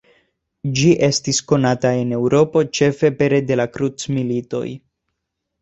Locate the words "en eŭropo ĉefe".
1.99-3.13